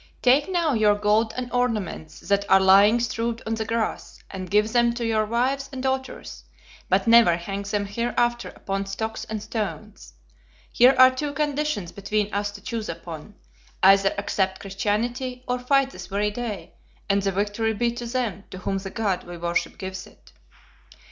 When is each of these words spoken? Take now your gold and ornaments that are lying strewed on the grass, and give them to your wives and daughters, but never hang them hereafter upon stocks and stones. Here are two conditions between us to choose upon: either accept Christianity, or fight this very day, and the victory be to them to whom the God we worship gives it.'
Take 0.23 0.49
now 0.51 0.73
your 0.73 0.95
gold 0.95 1.31
and 1.37 1.51
ornaments 1.53 2.21
that 2.21 2.43
are 2.49 2.59
lying 2.59 2.99
strewed 2.99 3.43
on 3.45 3.53
the 3.53 3.65
grass, 3.65 4.17
and 4.31 4.49
give 4.49 4.73
them 4.73 4.95
to 4.95 5.05
your 5.05 5.27
wives 5.27 5.69
and 5.71 5.83
daughters, 5.83 6.43
but 6.89 7.05
never 7.05 7.37
hang 7.37 7.61
them 7.61 7.85
hereafter 7.85 8.49
upon 8.49 8.87
stocks 8.87 9.25
and 9.25 9.43
stones. 9.43 10.13
Here 10.71 10.95
are 10.97 11.11
two 11.13 11.33
conditions 11.33 11.91
between 11.91 12.33
us 12.33 12.49
to 12.53 12.61
choose 12.61 12.89
upon: 12.89 13.35
either 13.83 14.15
accept 14.17 14.59
Christianity, 14.61 15.43
or 15.47 15.59
fight 15.59 15.91
this 15.91 16.07
very 16.07 16.31
day, 16.31 16.73
and 17.07 17.21
the 17.21 17.31
victory 17.31 17.75
be 17.75 17.91
to 17.91 18.07
them 18.07 18.45
to 18.49 18.57
whom 18.57 18.79
the 18.79 18.89
God 18.89 19.23
we 19.25 19.37
worship 19.37 19.77
gives 19.77 20.07
it.' 20.07 20.31